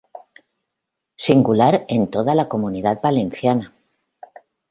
Singular 1.25 1.85
en 1.87 2.07
toda 2.09 2.33
la 2.33 2.49
Comunidad 2.49 3.01
Valenciana. 3.03 3.71